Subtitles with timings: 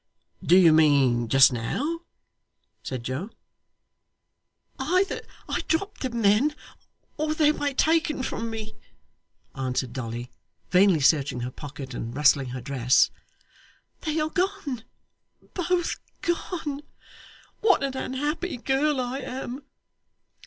[0.43, 1.99] 'Do you mean just now?'
[2.81, 3.29] said Joe.
[4.79, 6.55] 'Either I dropped them then,
[7.17, 8.73] or they were taken from me,'
[9.53, 10.31] answered Dolly,
[10.71, 13.11] vainly searching her pocket and rustling her dress.
[13.99, 14.83] 'They are gone,
[15.53, 16.81] both gone.
[17.59, 19.61] What an unhappy girl I am!